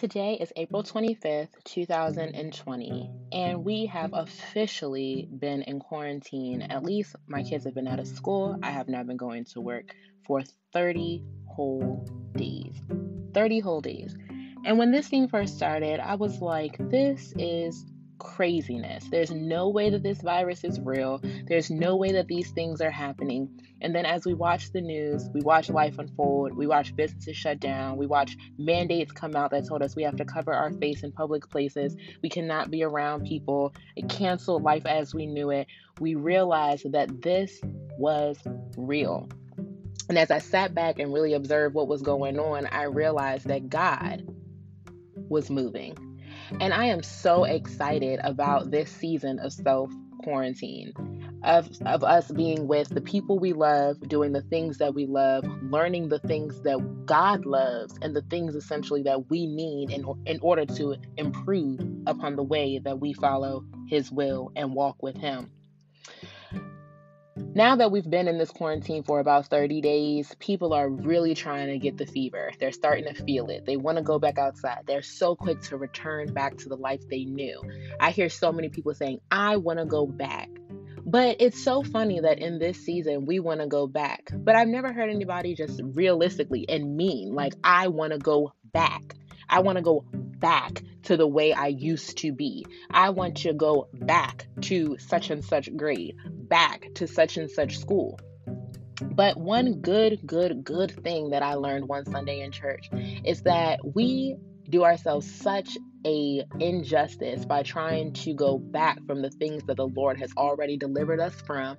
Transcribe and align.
Today 0.00 0.38
is 0.40 0.50
April 0.56 0.82
25th, 0.82 1.50
2020, 1.66 3.10
and 3.32 3.62
we 3.62 3.84
have 3.84 4.14
officially 4.14 5.28
been 5.30 5.60
in 5.60 5.78
quarantine. 5.78 6.62
At 6.62 6.84
least 6.84 7.16
my 7.26 7.42
kids 7.42 7.66
have 7.66 7.74
been 7.74 7.86
out 7.86 8.00
of 8.00 8.08
school. 8.08 8.58
I 8.62 8.70
have 8.70 8.88
not 8.88 9.06
been 9.06 9.18
going 9.18 9.44
to 9.52 9.60
work 9.60 9.94
for 10.26 10.40
30 10.72 11.22
whole 11.44 12.08
days. 12.34 12.80
30 13.34 13.60
whole 13.60 13.82
days. 13.82 14.16
And 14.64 14.78
when 14.78 14.90
this 14.90 15.08
thing 15.08 15.28
first 15.28 15.54
started, 15.54 16.00
I 16.00 16.14
was 16.14 16.40
like, 16.40 16.78
this 16.88 17.34
is 17.36 17.84
craziness. 18.20 19.04
There's 19.10 19.32
no 19.32 19.70
way 19.70 19.90
that 19.90 20.04
this 20.04 20.20
virus 20.20 20.62
is 20.62 20.78
real. 20.78 21.20
There's 21.48 21.70
no 21.70 21.96
way 21.96 22.12
that 22.12 22.28
these 22.28 22.52
things 22.52 22.80
are 22.80 22.90
happening. 22.90 23.48
And 23.80 23.94
then 23.94 24.04
as 24.06 24.24
we 24.24 24.34
watch 24.34 24.70
the 24.72 24.80
news, 24.80 25.28
we 25.32 25.40
watch 25.40 25.70
life 25.70 25.98
unfold, 25.98 26.54
we 26.54 26.66
watch 26.68 26.94
businesses 26.94 27.36
shut 27.36 27.58
down, 27.58 27.96
we 27.96 28.06
watch 28.06 28.36
mandates 28.58 29.10
come 29.10 29.34
out 29.34 29.50
that 29.50 29.66
told 29.66 29.82
us 29.82 29.96
we 29.96 30.02
have 30.04 30.16
to 30.16 30.24
cover 30.24 30.52
our 30.52 30.70
face 30.70 31.02
in 31.02 31.10
public 31.10 31.48
places, 31.48 31.96
we 32.22 32.28
cannot 32.28 32.70
be 32.70 32.84
around 32.84 33.26
people, 33.26 33.74
it 33.96 34.08
canceled 34.08 34.62
life 34.62 34.84
as 34.86 35.14
we 35.14 35.26
knew 35.26 35.50
it. 35.50 35.66
We 35.98 36.14
realized 36.14 36.92
that 36.92 37.22
this 37.22 37.58
was 37.98 38.38
real. 38.76 39.28
And 40.10 40.18
as 40.18 40.30
I 40.30 40.38
sat 40.38 40.74
back 40.74 40.98
and 40.98 41.12
really 41.12 41.32
observed 41.32 41.74
what 41.74 41.88
was 41.88 42.02
going 42.02 42.38
on, 42.38 42.66
I 42.66 42.82
realized 42.82 43.48
that 43.48 43.70
God 43.70 44.28
was 45.28 45.48
moving. 45.48 46.09
And 46.58 46.74
I 46.74 46.86
am 46.86 47.02
so 47.02 47.44
excited 47.44 48.20
about 48.24 48.70
this 48.70 48.90
season 48.90 49.38
of 49.38 49.52
self 49.52 49.92
quarantine, 50.22 50.92
of, 51.44 51.70
of 51.86 52.04
us 52.04 52.30
being 52.30 52.66
with 52.66 52.88
the 52.88 53.00
people 53.00 53.38
we 53.38 53.52
love, 53.52 54.00
doing 54.08 54.32
the 54.32 54.42
things 54.42 54.78
that 54.78 54.94
we 54.94 55.06
love, 55.06 55.44
learning 55.62 56.08
the 56.08 56.18
things 56.18 56.60
that 56.62 57.06
God 57.06 57.46
loves, 57.46 57.98
and 58.02 58.14
the 58.14 58.22
things 58.22 58.54
essentially 58.54 59.02
that 59.04 59.30
we 59.30 59.46
need 59.46 59.90
in, 59.90 60.04
in 60.26 60.38
order 60.40 60.66
to 60.66 60.96
improve 61.16 61.80
upon 62.06 62.36
the 62.36 62.42
way 62.42 62.78
that 62.78 63.00
we 63.00 63.12
follow 63.12 63.64
His 63.88 64.10
will 64.10 64.52
and 64.56 64.74
walk 64.74 65.02
with 65.02 65.16
Him. 65.16 65.50
Now 67.54 67.74
mm. 67.74 67.78
that 67.78 67.90
we've 67.90 68.08
been 68.08 68.28
in 68.28 68.38
this 68.38 68.50
quarantine 68.50 69.02
for 69.02 69.18
about 69.20 69.46
30 69.46 69.80
days, 69.80 70.34
people 70.38 70.72
are 70.72 70.88
really 70.88 71.34
trying 71.34 71.68
to 71.68 71.78
get 71.78 71.96
the 71.96 72.06
mm. 72.06 72.12
fever. 72.12 72.52
They're 72.58 72.72
starting 72.72 73.12
to 73.12 73.24
feel 73.24 73.48
it. 73.48 73.66
They 73.66 73.76
want 73.76 73.98
to 73.98 74.04
go 74.04 74.18
back 74.18 74.38
outside. 74.38 74.82
They're 74.86 75.02
so 75.02 75.34
quick 75.34 75.60
to 75.62 75.76
return 75.76 76.32
back 76.32 76.56
to 76.58 76.68
the 76.68 76.76
life 76.76 77.00
they 77.08 77.24
knew. 77.24 77.60
I 77.98 78.12
hear 78.12 78.28
so 78.28 78.52
many 78.52 78.68
people 78.68 78.94
saying, 78.94 79.20
I 79.30 79.56
want 79.56 79.78
to 79.78 79.84
go 79.84 80.06
back. 80.06 80.48
But 81.04 81.36
it's 81.40 81.62
so 81.62 81.82
funny 81.82 82.20
that 82.20 82.38
in 82.38 82.58
this 82.58 82.78
season 82.84 83.26
we 83.26 83.40
want 83.40 83.60
to 83.60 83.66
go 83.66 83.86
back. 83.86 84.30
But 84.32 84.54
I've 84.54 84.68
never 84.68 84.92
heard 84.92 85.10
anybody 85.10 85.54
just 85.54 85.80
realistically 85.82 86.66
and 86.68 86.96
mean, 86.96 87.34
like, 87.34 87.54
I 87.64 87.88
want 87.88 88.12
to 88.12 88.18
go 88.18 88.52
back. 88.72 89.16
I 89.48 89.60
want 89.60 89.76
to 89.76 89.82
go 89.82 90.04
back 90.40 90.82
to 91.04 91.16
the 91.16 91.26
way 91.26 91.52
I 91.52 91.68
used 91.68 92.18
to 92.18 92.32
be. 92.32 92.66
I 92.90 93.10
want 93.10 93.38
to 93.38 93.52
go 93.52 93.88
back 93.92 94.46
to 94.62 94.96
such 94.98 95.30
and 95.30 95.44
such 95.44 95.74
grade, 95.76 96.16
back 96.26 96.86
to 96.94 97.06
such 97.06 97.36
and 97.36 97.50
such 97.50 97.78
school. 97.78 98.18
But 99.02 99.36
one 99.36 99.80
good, 99.80 100.20
good, 100.26 100.64
good 100.64 100.90
thing 101.02 101.30
that 101.30 101.42
I 101.42 101.54
learned 101.54 101.88
one 101.88 102.04
Sunday 102.04 102.40
in 102.40 102.52
church 102.52 102.90
is 103.24 103.42
that 103.42 103.80
we 103.94 104.36
do 104.68 104.84
ourselves 104.84 105.30
such 105.30 105.76
a 106.06 106.44
injustice 106.58 107.44
by 107.44 107.62
trying 107.62 108.12
to 108.12 108.32
go 108.32 108.58
back 108.58 109.04
from 109.06 109.20
the 109.20 109.30
things 109.30 109.64
that 109.64 109.76
the 109.76 109.86
Lord 109.86 110.18
has 110.18 110.32
already 110.36 110.76
delivered 110.76 111.20
us 111.20 111.34
from 111.42 111.76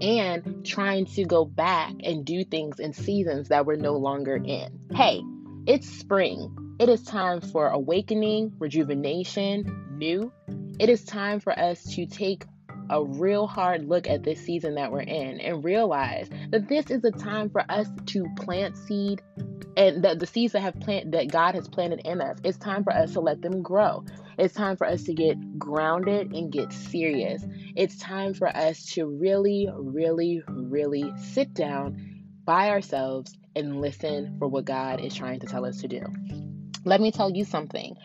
and 0.00 0.64
trying 0.66 1.06
to 1.06 1.24
go 1.24 1.44
back 1.44 1.92
and 2.02 2.24
do 2.24 2.44
things 2.44 2.78
in 2.78 2.92
seasons 2.92 3.48
that 3.48 3.64
we're 3.64 3.76
no 3.76 3.94
longer 3.94 4.36
in. 4.36 4.80
Hey, 4.92 5.22
it's 5.66 5.88
spring. 5.88 6.65
It 6.78 6.90
is 6.90 7.02
time 7.02 7.40
for 7.40 7.68
awakening, 7.68 8.52
rejuvenation, 8.58 9.96
new. 9.96 10.30
It 10.78 10.90
is 10.90 11.06
time 11.06 11.40
for 11.40 11.58
us 11.58 11.82
to 11.94 12.04
take 12.04 12.44
a 12.90 13.02
real 13.02 13.46
hard 13.46 13.88
look 13.88 14.06
at 14.06 14.24
this 14.24 14.44
season 14.44 14.74
that 14.74 14.92
we're 14.92 15.00
in 15.00 15.40
and 15.40 15.64
realize 15.64 16.28
that 16.50 16.68
this 16.68 16.90
is 16.90 17.02
a 17.02 17.10
time 17.12 17.48
for 17.48 17.64
us 17.70 17.88
to 18.08 18.26
plant 18.36 18.76
seed 18.76 19.22
and 19.78 20.04
that 20.04 20.18
the 20.18 20.26
seeds 20.26 20.52
that 20.52 20.60
have 20.60 20.78
plant 20.80 21.12
that 21.12 21.32
God 21.32 21.54
has 21.54 21.66
planted 21.66 22.02
in 22.04 22.20
us, 22.20 22.36
it's 22.44 22.58
time 22.58 22.84
for 22.84 22.92
us 22.92 23.14
to 23.14 23.20
let 23.20 23.40
them 23.40 23.62
grow. 23.62 24.04
It's 24.38 24.52
time 24.52 24.76
for 24.76 24.86
us 24.86 25.04
to 25.04 25.14
get 25.14 25.58
grounded 25.58 26.32
and 26.32 26.52
get 26.52 26.74
serious. 26.74 27.42
It's 27.74 27.96
time 27.96 28.34
for 28.34 28.54
us 28.54 28.84
to 28.92 29.06
really, 29.06 29.66
really, 29.74 30.42
really 30.46 31.10
sit 31.32 31.54
down 31.54 32.22
by 32.44 32.68
ourselves 32.68 33.34
and 33.54 33.80
listen 33.80 34.36
for 34.38 34.46
what 34.46 34.66
God 34.66 35.00
is 35.00 35.14
trying 35.14 35.40
to 35.40 35.46
tell 35.46 35.64
us 35.64 35.80
to 35.80 35.88
do. 35.88 36.02
Let 36.86 37.00
me 37.00 37.10
tell 37.10 37.30
you 37.30 37.44
something. 37.44 37.96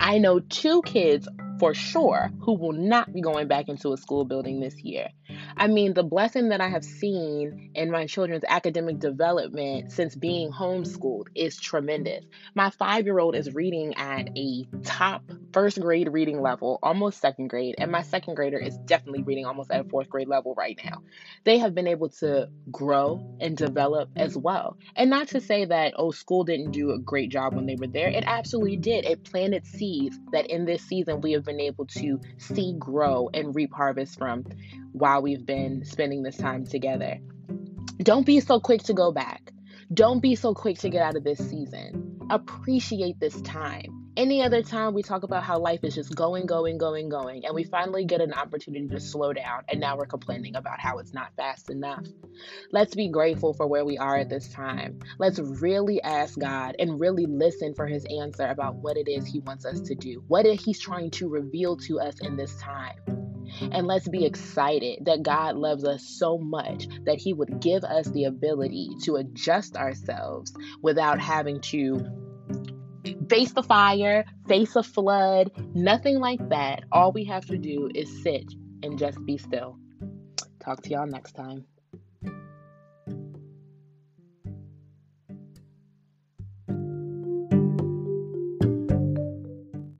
I 0.00 0.18
know 0.18 0.40
two 0.40 0.82
kids 0.82 1.28
for 1.60 1.72
sure 1.72 2.32
who 2.40 2.54
will 2.54 2.72
not 2.72 3.12
be 3.12 3.20
going 3.20 3.46
back 3.46 3.68
into 3.68 3.92
a 3.92 3.96
school 3.96 4.24
building 4.24 4.58
this 4.58 4.82
year. 4.82 5.08
I 5.56 5.68
mean, 5.68 5.94
the 5.94 6.02
blessing 6.02 6.48
that 6.48 6.60
I 6.60 6.68
have 6.68 6.84
seen 6.84 7.70
in 7.76 7.92
my 7.92 8.06
children's 8.06 8.42
academic 8.48 8.98
development 8.98 9.92
since 9.92 10.16
being 10.16 10.50
homeschooled 10.50 11.28
is 11.36 11.56
tremendous. 11.56 12.24
My 12.56 12.70
five 12.70 13.04
year 13.04 13.20
old 13.20 13.36
is 13.36 13.54
reading 13.54 13.94
at 13.94 14.36
a 14.36 14.66
top 14.82 15.22
first 15.54 15.80
grade 15.80 16.12
reading 16.12 16.36
mm-hmm. 16.36 16.44
level, 16.44 16.78
almost 16.82 17.20
second 17.20 17.48
grade, 17.48 17.76
and 17.78 17.90
my 17.90 18.00
mm-hmm. 18.00 18.10
second 18.10 18.34
grader 18.34 18.58
is 18.58 18.76
definitely 18.76 19.22
reading 19.22 19.46
almost 19.46 19.70
at 19.70 19.80
a 19.80 19.88
fourth 19.88 20.10
grade 20.10 20.28
level 20.28 20.52
right 20.54 20.78
now. 20.84 21.02
They 21.44 21.58
have 21.58 21.74
been 21.74 21.86
able 21.86 22.10
to 22.20 22.48
grow 22.70 23.24
and 23.40 23.56
develop 23.56 24.10
as 24.16 24.36
well. 24.36 24.76
And 24.96 25.08
not 25.08 25.28
to 25.28 25.40
say 25.40 25.64
that, 25.64 25.94
oh, 25.96 26.10
school 26.10 26.44
didn't 26.44 26.72
do 26.72 26.90
a 26.90 26.98
great 26.98 27.30
job 27.30 27.54
when 27.54 27.66
they 27.66 27.76
were 27.76 27.86
there, 27.86 28.08
it 28.08 28.24
absolutely 28.26 28.76
did. 28.76 29.06
It 29.06 29.24
planted 29.24 29.64
seeds 29.64 30.18
that 30.32 30.48
in 30.48 30.64
this 30.64 30.82
season 30.82 31.20
we 31.20 31.32
have 31.32 31.44
been 31.44 31.60
able 31.60 31.86
to 31.86 32.20
see 32.36 32.74
grow 32.78 33.30
and 33.32 33.54
reap 33.54 33.72
harvest 33.72 34.18
from 34.18 34.44
while 34.92 35.22
we've 35.22 35.46
been 35.46 35.84
spending 35.84 36.22
this 36.22 36.36
time 36.36 36.66
together. 36.66 37.18
Don't 37.98 38.26
be 38.26 38.40
so 38.40 38.58
quick 38.58 38.82
to 38.84 38.92
go 38.92 39.12
back. 39.12 39.52
Don't 39.92 40.20
be 40.20 40.34
so 40.34 40.52
quick 40.52 40.78
to 40.80 40.90
get 40.90 41.02
out 41.02 41.16
of 41.16 41.22
this 41.22 41.38
season. 41.38 42.18
Appreciate 42.28 43.20
this 43.20 43.40
time. 43.42 44.03
Any 44.16 44.42
other 44.42 44.62
time 44.62 44.94
we 44.94 45.02
talk 45.02 45.24
about 45.24 45.42
how 45.42 45.58
life 45.58 45.82
is 45.82 45.96
just 45.96 46.14
going, 46.14 46.46
going, 46.46 46.78
going, 46.78 47.08
going, 47.08 47.44
and 47.44 47.52
we 47.52 47.64
finally 47.64 48.04
get 48.04 48.20
an 48.20 48.32
opportunity 48.32 48.86
to 48.86 49.00
slow 49.00 49.32
down, 49.32 49.64
and 49.68 49.80
now 49.80 49.96
we're 49.96 50.06
complaining 50.06 50.54
about 50.54 50.78
how 50.78 50.98
it's 50.98 51.12
not 51.12 51.34
fast 51.36 51.68
enough. 51.68 52.06
Let's 52.70 52.94
be 52.94 53.08
grateful 53.08 53.54
for 53.54 53.66
where 53.66 53.84
we 53.84 53.98
are 53.98 54.16
at 54.16 54.28
this 54.28 54.48
time. 54.50 55.00
Let's 55.18 55.40
really 55.40 56.00
ask 56.00 56.38
God 56.38 56.76
and 56.78 57.00
really 57.00 57.26
listen 57.26 57.74
for 57.74 57.88
His 57.88 58.06
answer 58.20 58.46
about 58.46 58.76
what 58.76 58.96
it 58.96 59.08
is 59.08 59.26
He 59.26 59.40
wants 59.40 59.66
us 59.66 59.80
to 59.80 59.96
do, 59.96 60.22
what 60.28 60.46
He's 60.46 60.78
trying 60.78 61.10
to 61.12 61.28
reveal 61.28 61.76
to 61.78 61.98
us 61.98 62.20
in 62.20 62.36
this 62.36 62.54
time. 62.58 62.94
And 63.72 63.88
let's 63.88 64.08
be 64.08 64.24
excited 64.24 65.06
that 65.06 65.24
God 65.24 65.56
loves 65.56 65.84
us 65.84 66.04
so 66.04 66.38
much 66.38 66.86
that 67.04 67.18
He 67.18 67.32
would 67.32 67.60
give 67.60 67.82
us 67.82 68.06
the 68.06 68.26
ability 68.26 68.90
to 69.02 69.16
adjust 69.16 69.76
ourselves 69.76 70.54
without 70.82 71.18
having 71.18 71.60
to 71.62 72.23
face 73.28 73.52
the 73.52 73.62
fire, 73.62 74.24
face 74.48 74.76
a 74.76 74.82
flood, 74.82 75.50
nothing 75.74 76.18
like 76.18 76.48
that. 76.48 76.84
All 76.92 77.12
we 77.12 77.24
have 77.24 77.46
to 77.46 77.58
do 77.58 77.90
is 77.94 78.22
sit 78.22 78.44
and 78.82 78.98
just 78.98 79.18
be 79.24 79.38
still. 79.38 79.78
Talk 80.60 80.82
to 80.82 80.90
y'all 80.90 81.06
next 81.06 81.32
time. 81.32 81.64